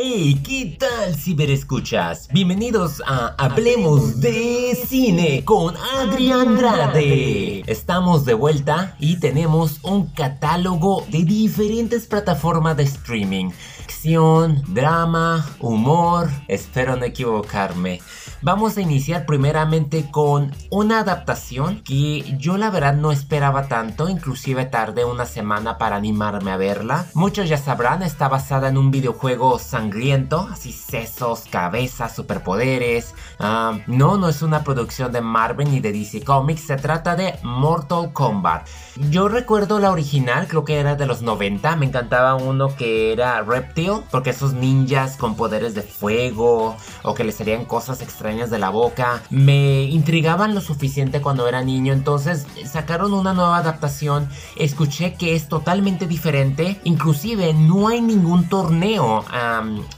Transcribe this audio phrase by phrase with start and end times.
[0.00, 2.28] Hey, ¿qué tal ciberescuchas?
[2.28, 7.64] Bienvenidos a Hablemos de Cine con Adrián Andrade.
[7.66, 13.50] Estamos de vuelta y tenemos un catálogo de diferentes plataformas de streaming.
[13.88, 18.02] Acción, drama, humor, espero no equivocarme.
[18.42, 24.66] Vamos a iniciar primeramente con una adaptación que yo la verdad no esperaba tanto, inclusive
[24.66, 27.06] tardé una semana para animarme a verla.
[27.14, 33.14] Muchos ya sabrán, está basada en un videojuego sangriento, así sesos, cabezas, superpoderes.
[33.40, 37.38] Ah, no, no es una producción de Marvel ni de DC Comics, se trata de
[37.42, 38.68] Mortal Kombat.
[39.10, 43.42] Yo recuerdo la original, creo que era de los 90, me encantaba uno que era
[43.42, 43.77] Reptile,
[44.10, 48.70] porque esos ninjas con poderes de fuego o que les salían cosas extrañas de la
[48.70, 49.22] boca.
[49.30, 54.28] Me intrigaban lo suficiente cuando era niño, entonces sacaron una nueva adaptación.
[54.56, 59.24] Escuché que es totalmente diferente, inclusive no hay ningún torneo,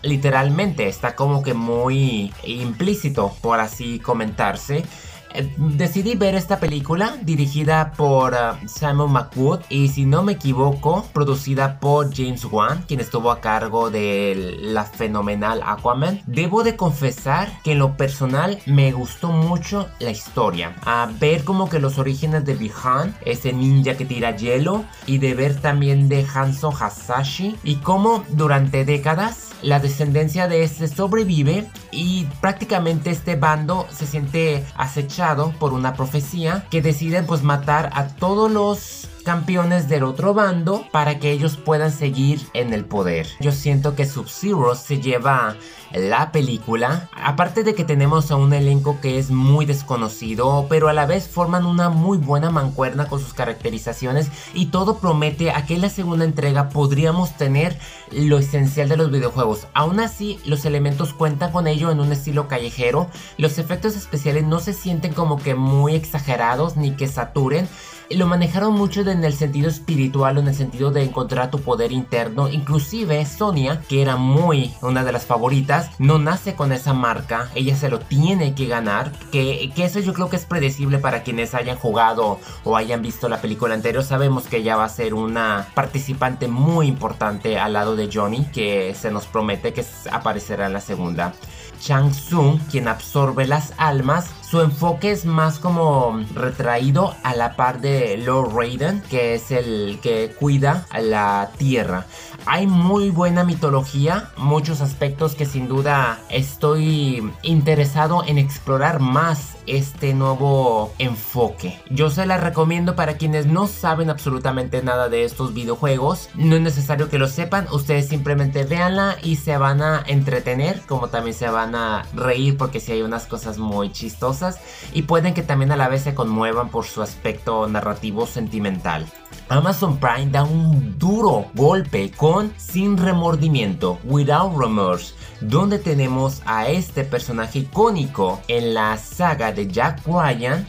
[0.03, 4.85] literalmente, está como que muy implícito, por así comentarse.
[5.35, 11.07] Eh, decidí ver esta película dirigida por uh, Simon McWood y si no me equivoco
[11.13, 16.23] producida por James Wan quien estuvo a cargo de la fenomenal Aquaman.
[16.27, 20.75] Debo de confesar que en lo personal me gustó mucho la historia.
[20.85, 25.35] A ver como que los orígenes de Bihan ese ninja que tira hielo y de
[25.35, 32.25] ver también de Hanzo Hasashi y cómo durante décadas la descendencia de este sobrevive y
[32.41, 35.20] prácticamente este bando se siente acechado
[35.59, 41.19] por una profecía que deciden pues matar a todos los campeones del otro bando para
[41.19, 43.27] que ellos puedan seguir en el poder.
[43.41, 45.57] Yo siento que Sub-Zero se lleva
[45.93, 50.93] la película, aparte de que tenemos a un elenco que es muy desconocido, pero a
[50.93, 55.81] la vez forman una muy buena mancuerna con sus caracterizaciones y todo promete que en
[55.83, 57.79] la segunda entrega podríamos tener
[58.13, 59.67] lo esencial de los videojuegos.
[59.75, 64.61] Aún así, los elementos cuentan con ello en un estilo callejero, los efectos especiales no
[64.61, 67.69] se sienten como que muy exagerados ni que saturen,
[68.11, 71.93] lo manejaron mucho en el sentido espiritual o en el sentido de encontrar tu poder
[71.93, 72.49] interno.
[72.49, 77.51] Inclusive Sonia, que era muy una de las favoritas, no nace con esa marca.
[77.55, 79.13] Ella se lo tiene que ganar.
[79.31, 83.29] Que, que eso yo creo que es predecible para quienes hayan jugado o hayan visto
[83.29, 84.03] la película anterior.
[84.03, 88.95] Sabemos que ella va a ser una participante muy importante al lado de Johnny, que
[88.95, 91.33] se nos promete que aparecerá en la segunda.
[91.81, 97.81] Chang Tsung, quien absorbe las almas, su enfoque es más como retraído a la par
[97.81, 102.07] de Lord Raiden, que es el que cuida a la tierra.
[102.47, 110.15] Hay muy buena mitología, muchos aspectos que sin duda estoy interesado en explorar más este
[110.15, 111.79] nuevo enfoque.
[111.91, 116.31] Yo se la recomiendo para quienes no saben absolutamente nada de estos videojuegos.
[116.35, 121.09] No es necesario que lo sepan, ustedes simplemente véanla y se van a entretener, como
[121.09, 124.59] también se van a reír porque si hay unas cosas muy chistosas
[124.93, 129.07] y pueden que también a la vez se conmuevan por su aspecto narrativo sentimental.
[129.51, 137.03] Amazon Prime da un duro golpe con Sin Remordimiento, Without Remorse, donde tenemos a este
[137.03, 140.69] personaje icónico en la saga de Jack Ryan,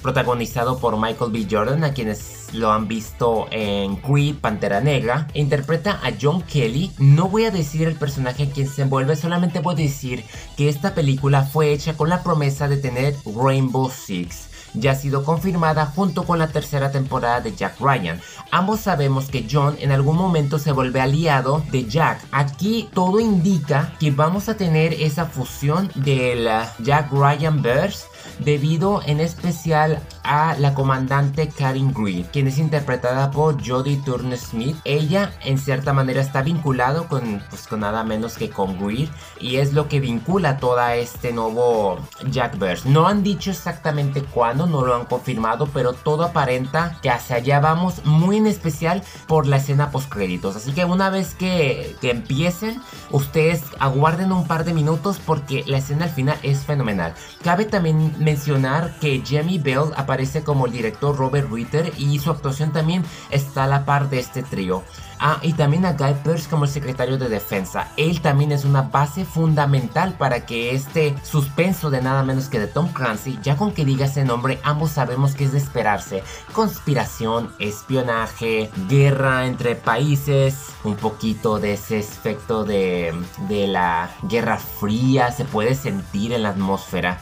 [0.00, 1.46] protagonizado por Michael B.
[1.50, 5.28] Jordan, a quienes lo han visto en Creed, Pantera Negra.
[5.34, 6.90] Interpreta a John Kelly.
[6.96, 10.24] No voy a decir el personaje en quien se envuelve, solamente voy a decir
[10.56, 15.24] que esta película fue hecha con la promesa de tener Rainbow Six ya ha sido
[15.24, 18.20] confirmada junto con la tercera temporada de Jack Ryan.
[18.50, 22.20] Ambos sabemos que John en algún momento se vuelve aliado de Jack.
[22.32, 26.48] Aquí todo indica que vamos a tener esa fusión del
[26.80, 28.06] Jack Ryan verse
[28.38, 34.76] debido en especial a la comandante Karen Greer, quien es interpretada por Jodie Turner Smith.
[34.84, 39.08] Ella en cierta manera está vinculado con, pues, con nada menos que con Greer
[39.40, 41.98] y es lo que vincula toda este nuevo
[42.30, 42.88] Jackverse.
[42.88, 47.60] No han dicho exactamente cuándo, no lo han confirmado, pero todo aparenta que hacia allá
[47.60, 50.56] vamos, muy en especial por la escena post créditos.
[50.56, 56.04] Así que una vez que empiecen, ustedes aguarden un par de minutos porque la escena
[56.04, 57.14] al final es fenomenal.
[57.42, 62.72] Cabe también mencionar que Jamie Bell aparece como el director Robert Ritter y su actuación
[62.72, 64.82] también está a la par de este trío.
[65.20, 67.90] Ah, y también a Guy Pearce como el secretario de defensa.
[67.96, 72.68] Él también es una base fundamental para que este suspenso de nada menos que de
[72.68, 76.22] Tom Clancy, ya con que diga ese nombre, ambos sabemos que es de esperarse.
[76.52, 83.12] Conspiración, espionaje, guerra entre países, un poquito de ese efecto de,
[83.48, 87.18] de la Guerra Fría, se puede sentir en la atmósfera.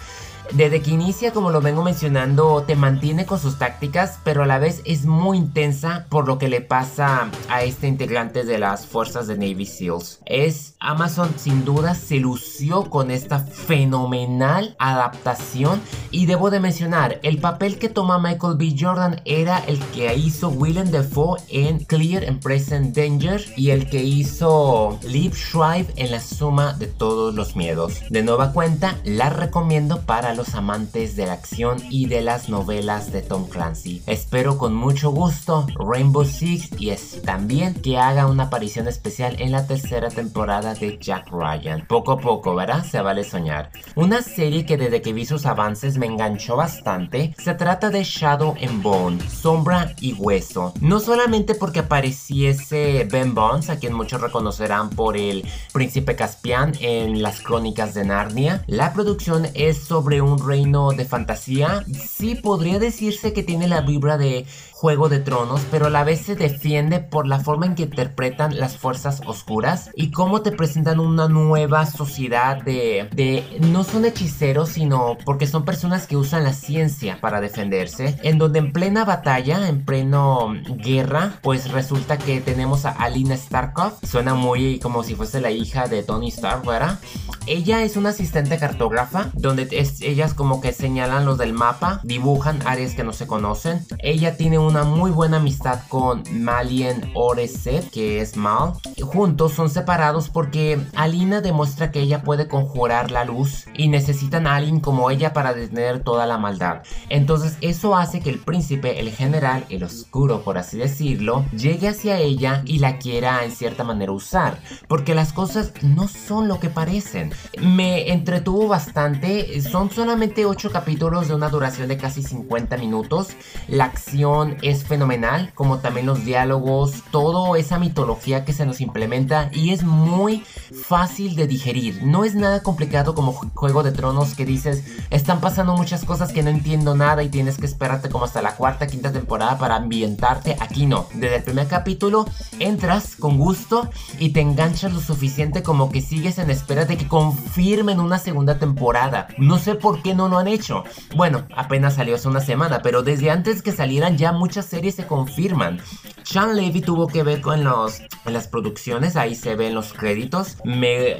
[0.52, 4.58] Desde que inicia, como lo vengo mencionando, te mantiene con sus tácticas, pero a la
[4.58, 9.26] vez es muy intensa por lo que le pasa a este integrante de las fuerzas
[9.26, 10.20] de Navy SEALs.
[10.24, 17.38] Es Amazon sin duda se lució con esta fenomenal adaptación y debo de mencionar, el
[17.38, 18.76] papel que toma Michael B.
[18.78, 24.02] Jordan era el que hizo Willem Dafoe en Clear and Present Danger y el que
[24.02, 28.00] hizo Liv Schreiber en La Suma de Todos los Miedos.
[28.10, 33.12] De nueva cuenta, la recomiendo para los amantes de la acción y de las novelas
[33.12, 34.02] de Tom Clancy.
[34.06, 39.52] Espero con mucho gusto Rainbow Six y es también que haga una aparición especial en
[39.52, 41.86] la tercera temporada de Jack Ryan.
[41.86, 42.84] Poco a poco, ¿verdad?
[42.84, 43.70] Se vale soñar.
[43.94, 47.34] Una serie que desde que vi sus avances me enganchó bastante.
[47.38, 50.74] Se trata de Shadow and Bone, Sombra y Hueso.
[50.80, 57.22] No solamente porque apareciese Ben Bones, a quien muchos reconocerán por el príncipe Caspian en
[57.22, 58.64] las crónicas de Narnia.
[58.66, 61.84] La producción es sobre reino de fantasía.
[62.08, 64.46] Sí, podría decirse que tiene la vibra de
[64.78, 68.58] Juego de Tronos, pero a la vez se defiende por la forma en que interpretan
[68.58, 73.42] las fuerzas oscuras y cómo te presentan una nueva sociedad de, de
[73.72, 78.58] no son hechiceros, sino porque son personas que usan la ciencia para defenderse, en donde
[78.58, 84.78] en plena batalla, en pleno guerra, pues resulta que tenemos a Alina Starkov, suena muy
[84.80, 87.00] como si fuese la hija de Tony Stark, ¿verdad?
[87.46, 92.58] Ella es una asistente cartógrafa, donde es, ellas como que señalan los del mapa, dibujan
[92.66, 93.86] áreas que no se conocen.
[94.00, 98.72] Ella tiene una muy buena amistad con Malien Oreset, que es Mal.
[99.00, 104.56] Juntos son separados porque Alina demuestra que ella puede conjurar la luz y necesitan a
[104.56, 106.82] alguien como ella para detener toda la maldad.
[107.08, 112.18] Entonces eso hace que el príncipe, el general, el oscuro por así decirlo, llegue hacia
[112.18, 114.58] ella y la quiera en cierta manera usar.
[114.88, 117.32] Porque las cosas no son lo que parecen.
[117.60, 119.60] Me entretuvo bastante.
[119.62, 123.28] Son solamente 8 capítulos de una duración de casi 50 minutos.
[123.68, 129.50] La acción es fenomenal, como también los diálogos, toda esa mitología que se nos implementa
[129.52, 130.44] y es muy
[130.86, 132.02] fácil de digerir.
[132.02, 136.42] No es nada complicado como Juego de Tronos que dices, están pasando muchas cosas que
[136.42, 140.56] no entiendo nada y tienes que esperarte como hasta la cuarta, quinta temporada para ambientarte.
[140.60, 142.26] Aquí no, desde el primer capítulo
[142.58, 147.08] entras con gusto y te enganchas lo suficiente como que sigues en espera de que
[147.08, 149.28] confirmen una segunda temporada.
[149.38, 150.84] No sé por qué no lo han hecho.
[151.14, 155.08] Bueno, apenas salió hace una semana, pero desde antes que salieran ya muchas series se
[155.08, 155.80] confirman.
[156.22, 160.56] Sean Levy tuvo que ver con los, las producciones, ahí se ven los créditos.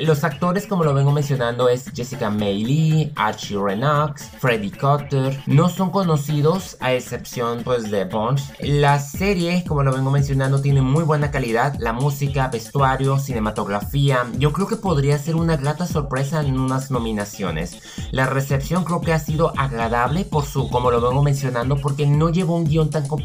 [0.01, 5.41] los actores, como lo vengo mencionando, es Jessica May Lee, Archie Renox, Freddie Cotter.
[5.47, 8.53] No son conocidos a excepción pues de Bones.
[8.61, 11.77] La serie, como lo vengo mencionando, tiene muy buena calidad.
[11.81, 14.27] La música, vestuario, cinematografía.
[14.39, 17.81] Yo creo que podría ser una grata sorpresa en unas nominaciones.
[18.13, 22.31] La recepción creo que ha sido agradable por su, como lo vengo mencionando, porque no
[22.31, 23.16] llevó un guion tan complicado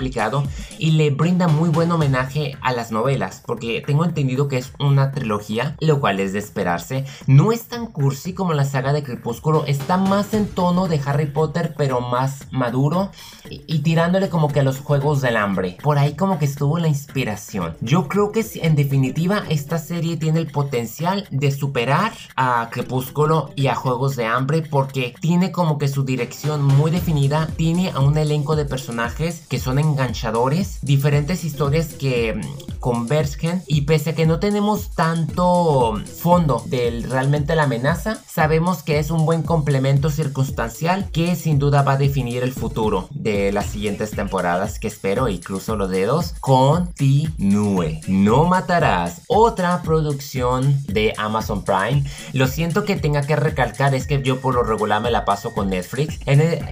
[0.77, 5.11] y le brinda muy buen homenaje a las novelas, porque tengo entendido que es una
[5.11, 7.05] trilogía, lo cual es de esperarse.
[7.27, 11.27] No es tan cursi como la saga de Crepúsculo, está más en tono de Harry
[11.27, 13.11] Potter, pero más maduro
[13.49, 15.77] y, tirándole como que a los juegos del hambre.
[15.81, 17.75] Por ahí como que estuvo la inspiración.
[17.81, 23.67] Yo creo que en definitiva esta serie tiene el potencial de superar a Crepúsculo y
[23.67, 28.17] a Juegos de Hambre porque tiene como que su dirección muy definida, tiene a un
[28.17, 34.25] elenco de personajes que son enganchadores, diferentes historias que mm, convergen y pese a que
[34.25, 41.09] no tenemos tanto fondo de realmente la amenaza, sabemos que es un buen complemento circunstancial
[41.11, 45.39] que sin duda va a definir el futuro de las siguientes temporadas que espero y
[45.39, 48.01] cruzo los dedos continúe.
[48.07, 49.21] No matarás.
[49.27, 52.03] Otra producción de Amazon Prime.
[52.33, 55.53] Lo siento que tenga que recalcar es que yo por lo regular me la paso
[55.53, 56.19] con Netflix,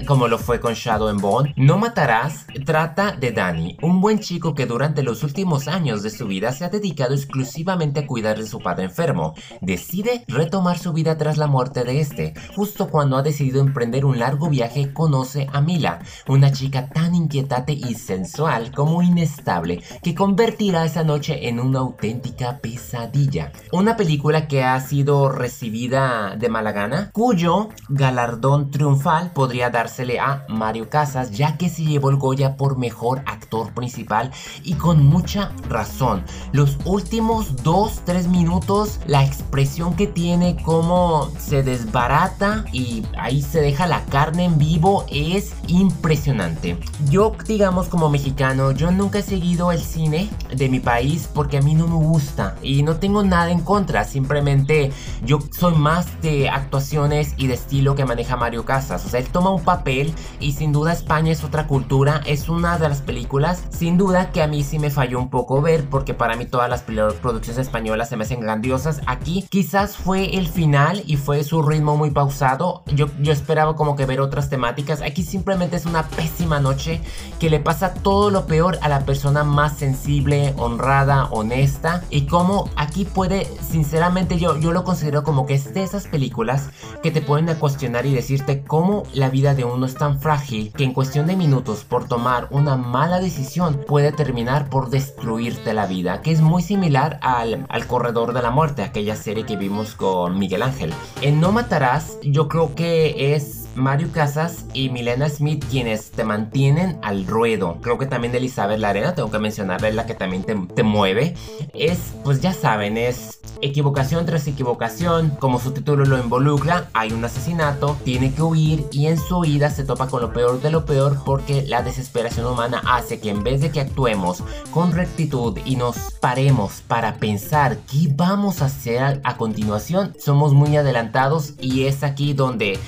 [0.06, 1.54] como lo fue con Shadow and Bone.
[1.56, 6.28] No matarás trata de Danny, un buen chico que durante los últimos años de su
[6.28, 9.36] vida se ha dedicado exclusivamente a cuidar de su padre enfermo.
[9.62, 12.34] Decide retomar su vida tras la muerte de este.
[12.58, 17.72] Justo cuando ha decidido emprender un largo viaje, conoce a Mila, una chica tan inquietante
[17.72, 23.54] y sensual como inestable, que convertirá esa noche en una auténtica pesadilla.
[23.72, 30.46] Una película que ha sido recibida de mala gana, cuyo galardón triunfal podría dársele a
[30.50, 32.89] Mario Casas, ya que se llevó el Goya por mejor
[33.26, 34.32] actor principal
[34.64, 36.24] y con mucha razón.
[36.52, 43.88] Los últimos 2-3 minutos, la expresión que tiene, cómo se desbarata y ahí se deja
[43.88, 46.78] la carne en vivo es impresionante.
[47.10, 51.62] Yo, digamos, como mexicano, yo nunca he seguido el cine de mi país porque a
[51.62, 54.04] mí no me gusta y no tengo nada en contra.
[54.04, 54.92] Simplemente
[55.24, 59.06] yo soy más de actuaciones y de estilo que maneja Mario Casas.
[59.06, 62.22] O sea, él toma un papel y sin duda España es otra cultura.
[62.26, 65.62] Es una de las películas, sin duda, que a mí sí me falló un poco
[65.62, 69.02] ver porque para mí todas las producciones españolas se me hacen grandiosas.
[69.06, 72.84] Aquí quizás fue el final y fue su ritmo muy pausado.
[72.88, 75.02] Yo, yo esperaba como que ver otras temáticas.
[75.02, 77.02] Aquí simplemente es una pésima noche
[77.40, 82.04] que le pasa todo lo peor a la persona más sensible, honrada, honesta.
[82.10, 86.70] Y como aquí puede, sinceramente yo, yo lo considero como que es de esas películas
[87.04, 90.84] que te pueden cuestionar y decirte cómo la vida de uno es tan frágil que
[90.84, 96.22] en cuestión de minutos por tomar una mala decisión puede terminar por destruirte la vida.
[96.22, 100.38] Que es muy similar al, al Corredor de la Muerte, aquella serie que vimos con
[100.38, 100.94] Miguel Ángel.
[101.22, 107.00] En No Matarás yo creo que es Mario Casas y Milena Smith quienes te mantienen
[107.02, 107.78] al ruedo.
[107.82, 111.36] Creo que también Elizabeth Larena, tengo que mencionarla, es la que también te, te mueve.
[111.74, 115.32] Es, pues ya saben, es equivocación tras equivocación.
[115.40, 119.70] Como su título lo involucra, hay un asesinato, tiene que huir y en su huida
[119.70, 123.44] se topa con lo peor de lo peor porque la desesperación humana hace que en
[123.44, 129.22] vez de que actuemos con rectitud y nos paremos para pensar qué vamos a hacer
[129.24, 132.80] a continuación, somos muy adelantados y es aquí donde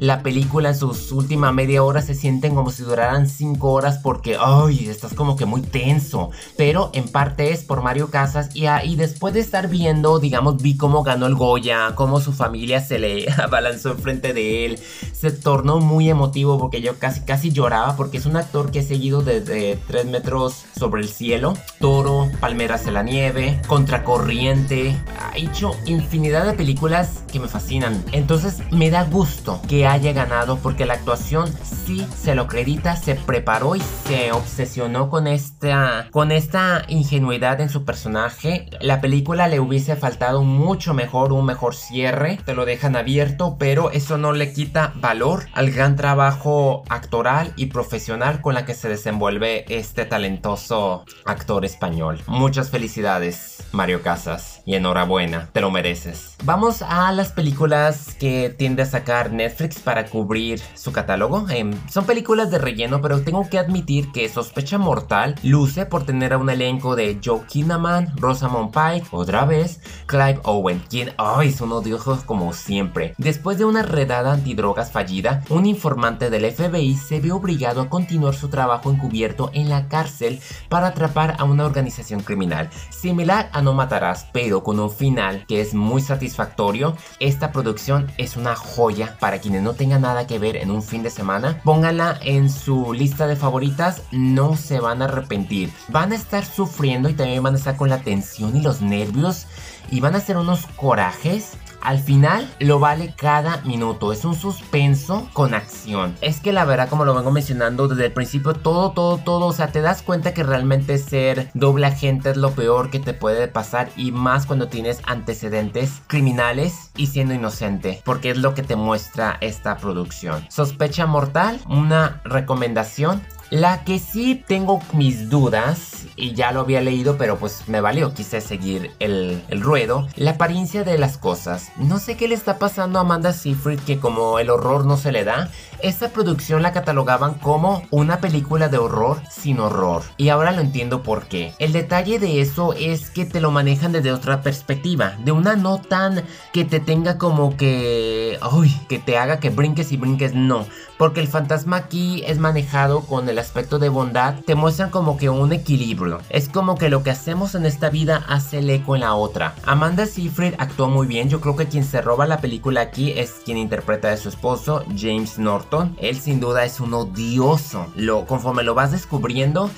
[0.00, 4.36] la película en sus últimas media hora se sienten como si duraran 5 horas porque,
[4.40, 6.30] ay, estás como que muy tenso.
[6.56, 10.76] Pero en parte es por Mario Casas y, y después de estar viendo, digamos, vi
[10.76, 14.78] cómo ganó el Goya, cómo su familia se le abalanzó enfrente de él,
[15.12, 18.82] se tornó muy emotivo porque yo casi, casi lloraba porque es un actor que he
[18.82, 25.72] seguido desde 3 metros sobre el cielo, Toro, Palmeras en la nieve, Contracorriente, ha hecho
[25.86, 28.02] infinidad de películas que me fascinan.
[28.12, 31.52] Entonces me da gusto que haya ganado porque la actuación
[31.86, 37.68] sí se lo acredita, se preparó y se obsesionó con esta, con esta ingenuidad en
[37.68, 38.68] su personaje.
[38.80, 43.90] La película le hubiese faltado mucho mejor, un mejor cierre, te lo dejan abierto, pero
[43.90, 48.88] eso no le quita valor al gran trabajo actoral y profesional con la que se
[48.88, 52.20] desenvuelve este talentoso actor español.
[52.26, 56.36] Muchas felicidades, Mario Casas, y enhorabuena, te lo mereces.
[56.44, 61.46] Vamos a las películas que tiende a sacar Netflix para cubrir su catálogo.
[61.50, 66.32] Em, son películas de relleno, pero tengo que admitir que Sospecha Mortal luce por tener
[66.32, 71.60] a un elenco de Joe Kinnaman, Rosamund Pike, otra vez, Clive Owen, quien ay, es
[71.60, 73.14] un odioso como siempre.
[73.18, 78.34] Después de una redada antidrogas fallida, un informante del FBI se ve obligado a continuar
[78.34, 82.70] su trabajo encubierto en la cárcel para atrapar a una organización criminal.
[82.90, 88.36] Similar a No Matarás, pero con un final que es muy satisfactorio, esta producción es
[88.36, 92.18] una joya para quienes no tenga nada que ver en un fin de semana, pónganla
[92.22, 95.72] en su lista de favoritas, no se van a arrepentir.
[95.88, 99.46] Van a estar sufriendo y también van a estar con la tensión y los nervios
[99.92, 104.12] y van a hacer unos corajes al final lo vale cada minuto.
[104.12, 106.16] Es un suspenso con acción.
[106.20, 109.46] Es que la verdad, como lo vengo mencionando desde el principio, todo, todo, todo.
[109.46, 113.14] O sea, te das cuenta que realmente ser doble agente es lo peor que te
[113.14, 113.90] puede pasar.
[113.96, 118.00] Y más cuando tienes antecedentes criminales y siendo inocente.
[118.04, 120.46] Porque es lo que te muestra esta producción.
[120.50, 123.22] Sospecha mortal, una recomendación
[123.52, 128.14] la que sí tengo mis dudas, y ya lo había leído, pero pues me valió,
[128.14, 131.70] quise seguir el, ruedo, la apariencia de las cosas.
[131.76, 135.12] No sé qué le está pasando a Amanda Seyfried que como el horror no se
[135.12, 140.02] le da, esta producción la catalogaban como una película de horror sin horror.
[140.16, 141.52] Y ahora lo entiendo por qué.
[141.58, 145.78] El detalle de eso es que te lo manejan desde otra perspectiva, de una no
[145.78, 148.38] tan que te tenga como que...
[148.50, 150.64] Uy, que te haga que brinques y brinques, no.
[150.98, 155.28] Porque el fantasma aquí es manejado con el aspecto de bondad, te muestran como que
[155.28, 156.20] un equilibrio.
[156.28, 159.54] Es como que lo que hacemos en esta vida hace el eco en la otra.
[159.64, 163.32] Amanda Seyfried actuó muy bien, yo creo que quien se roba la película aquí es
[163.44, 165.96] quien interpreta a su esposo, James Norton.
[166.00, 167.86] Él sin duda es un odioso.
[167.96, 169.70] Lo, conforme lo vas descubriendo,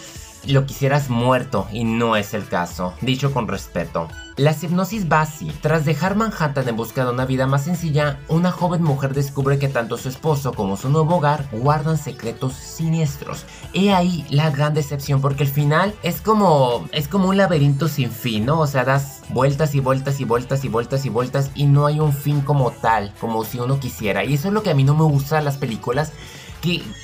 [0.53, 4.09] lo quisieras muerto y no es el caso, dicho con respeto.
[4.37, 5.53] La hipnosis así.
[5.61, 9.69] Tras dejar Manhattan en busca de una vida más sencilla, una joven mujer descubre que
[9.69, 13.45] tanto su esposo como su nuevo hogar guardan secretos siniestros.
[13.75, 18.11] He ahí la gran decepción porque el final es como es como un laberinto sin
[18.11, 18.59] fin, ¿no?
[18.59, 22.01] O sea, das vueltas y vueltas y vueltas y vueltas y vueltas y no hay
[22.01, 24.25] un fin como tal, como si uno quisiera.
[24.25, 26.13] Y eso es lo que a mí no me gusta de las películas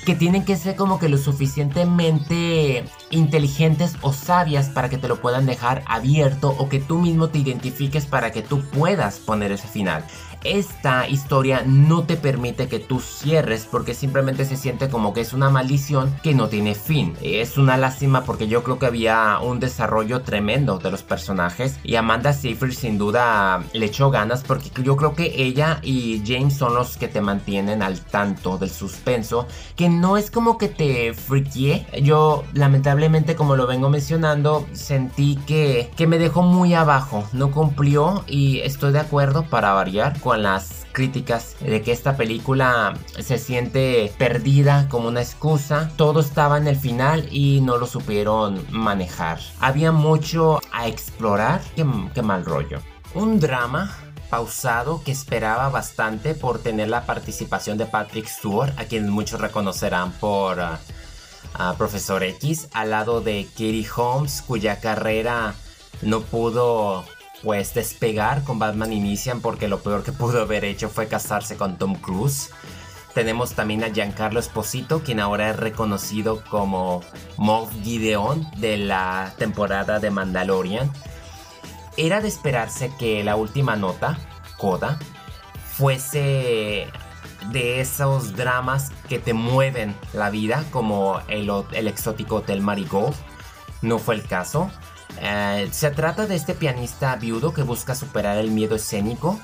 [0.05, 5.21] que, tienen que ser como que lo suficientemente inteligentes o sabias para que te lo
[5.21, 9.67] puedan dejar abierto o que tú mismo te identifiques para que tú puedas poner ese
[9.67, 10.03] final
[10.43, 15.33] esta historia no te permite que tú cierres porque simplemente se siente como que es
[15.33, 17.15] una maldición que no tiene fin.
[17.21, 21.95] Es una lástima porque yo creo que había un desarrollo tremendo de los personajes y
[21.95, 26.75] Amanda Seyfried sin duda le echó ganas porque yo creo que ella y James son
[26.75, 31.85] los que te mantienen al tanto del suspenso que no es como que te friqué.
[32.01, 38.23] Yo lamentablemente como lo vengo mencionando sentí que, que me dejó muy abajo, no cumplió
[38.27, 44.87] y estoy de acuerdo para variar las críticas de que esta película se siente perdida
[44.89, 45.91] como una excusa.
[45.95, 49.39] Todo estaba en el final y no lo supieron manejar.
[49.59, 51.61] Había mucho a explorar.
[51.75, 51.83] Qué,
[52.21, 52.79] mal rollo.
[53.13, 53.95] Un drama
[54.29, 60.13] pausado que esperaba bastante por tener la participación de Patrick Stewart, a quien muchos reconocerán
[60.13, 65.53] por uh, Profesor X, al lado de Katie Holmes, cuya carrera
[66.01, 67.03] no pudo
[67.43, 71.77] pues despegar con Batman Inician porque lo peor que pudo haber hecho fue casarse con
[71.77, 72.51] Tom Cruise.
[73.13, 77.01] Tenemos también a Giancarlo Esposito, quien ahora es reconocido como
[77.37, 80.91] Moff Gideon de la temporada de Mandalorian.
[81.97, 84.17] Era de esperarse que la última nota,
[84.57, 84.97] Coda,
[85.73, 86.87] fuese
[87.51, 93.15] de esos dramas que te mueven la vida, como el, el exótico Hotel Marigold.
[93.81, 94.71] No fue el caso.
[95.19, 99.39] Eh, se trata de este pianista viudo que busca superar el miedo escénico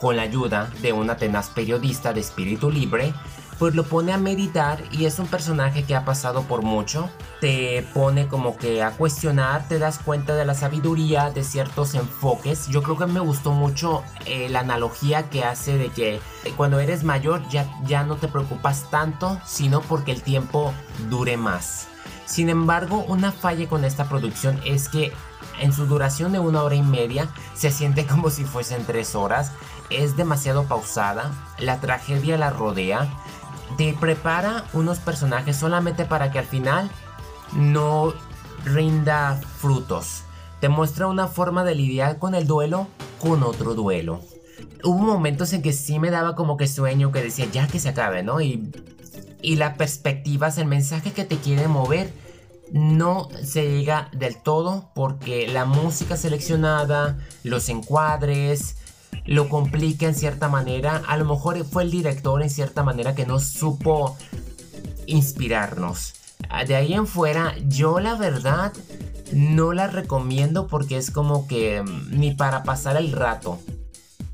[0.00, 3.14] con la ayuda de una tenaz periodista de espíritu libre,
[3.58, 7.08] pues lo pone a meditar y es un personaje que ha pasado por mucho,
[7.40, 12.68] te pone como que a cuestionar, te das cuenta de la sabiduría de ciertos enfoques.
[12.68, 16.20] Yo creo que me gustó mucho eh, la analogía que hace de que
[16.56, 20.74] cuando eres mayor ya, ya no te preocupas tanto, sino porque el tiempo
[21.08, 21.88] dure más.
[22.26, 25.12] Sin embargo, una falla con esta producción es que
[25.60, 29.52] en su duración de una hora y media se siente como si fuesen tres horas,
[29.90, 33.08] es demasiado pausada, la tragedia la rodea,
[33.76, 36.90] te prepara unos personajes solamente para que al final
[37.52, 38.12] no
[38.64, 40.22] rinda frutos.
[40.60, 42.88] Te muestra una forma de lidiar con el duelo
[43.20, 44.20] con otro duelo.
[44.82, 47.90] Hubo momentos en que sí me daba como que sueño, que decía ya que se
[47.90, 48.40] acabe, ¿no?
[48.40, 48.70] Y
[49.42, 52.12] y la perspectiva, el mensaje que te quiere mover,
[52.72, 58.76] no se llega del todo porque la música seleccionada, los encuadres,
[59.24, 61.02] lo complica en cierta manera.
[61.06, 64.16] A lo mejor fue el director en cierta manera que no supo
[65.06, 66.14] inspirarnos.
[66.66, 68.72] De ahí en fuera, yo la verdad
[69.32, 73.58] no la recomiendo porque es como que mm, ni para pasar el rato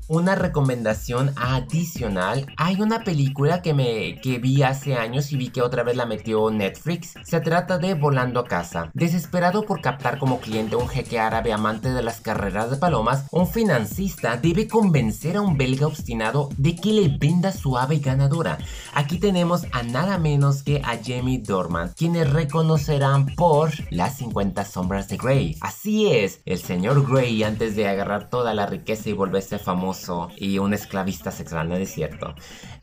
[0.07, 2.45] una recomendación adicional.
[2.57, 6.05] Hay una película que me que vi hace años y vi que otra vez la
[6.05, 7.13] metió Netflix.
[7.23, 8.91] Se trata de Volando a casa.
[8.93, 13.47] Desesperado por captar como cliente un jeque árabe amante de las carreras de palomas, un
[13.47, 18.57] financista debe convencer a un belga obstinado de que le venda su ave ganadora.
[18.93, 25.07] Aquí tenemos a nada menos que a Jamie Dorman, quienes reconocerán por las 50 sombras
[25.07, 25.57] de Grey.
[25.61, 29.92] Así es, el señor Grey antes de agarrar toda la riqueza y volverse famoso
[30.37, 32.35] y un esclavista sexual, no es cierto.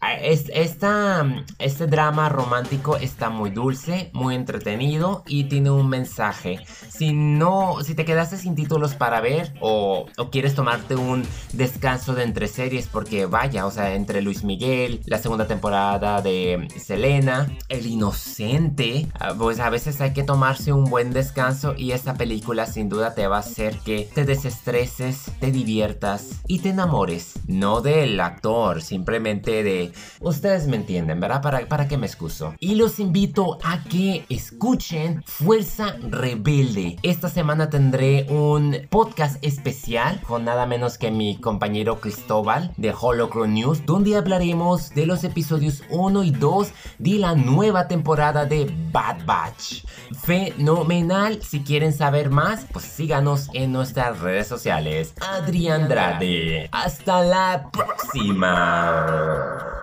[0.03, 1.27] Ah, esta,
[1.59, 6.61] este drama romántico está muy dulce, muy entretenido y tiene un mensaje.
[6.89, 12.15] Si no, si te quedaste sin títulos para ver o, o quieres tomarte un descanso
[12.15, 17.55] de entre series porque vaya, o sea, entre Luis Miguel, la segunda temporada de Selena,
[17.69, 22.65] El Inocente, ah, pues a veces hay que tomarse un buen descanso y esta película
[22.65, 27.83] sin duda te va a hacer que te desestreses, te diviertas y te enamores no
[27.83, 29.90] del actor, simplemente de...
[30.21, 31.43] Ustedes me entienden, ¿verdad?
[31.43, 32.55] ¿Para, para qué me excuso?
[32.59, 36.97] Y los invito a que escuchen Fuerza Rebelde.
[37.03, 43.55] Esta semana tendré un podcast especial con nada menos que mi compañero Cristóbal de Holocron
[43.55, 49.25] News, donde hablaremos de los episodios 1 y 2 de la nueva temporada de Bad
[49.25, 49.85] Batch.
[50.23, 55.15] Fenomenal, si quieren saber más, pues síganos en nuestras redes sociales.
[55.21, 56.69] Adrián Andrade.
[56.73, 59.80] Hasta la próxima.